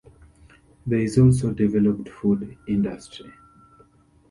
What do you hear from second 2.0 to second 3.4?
food industry.